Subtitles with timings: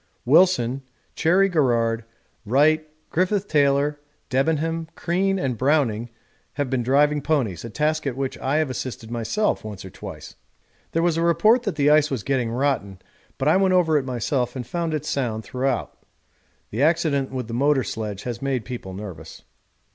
[0.25, 0.81] Wilson,
[1.13, 2.05] Cherry Garrard,
[2.43, 6.09] Wright, Griffith Taylor, Debenham, Crean, and Browning
[6.53, 10.33] have been driving ponies, a task at which I have assisted myself once or twice.
[10.93, 12.97] There was a report that the ice was getting rotten,
[13.37, 15.95] but I went over it myself and found it sound throughout.
[16.71, 19.43] The accident with the motor sledge has made people nervous.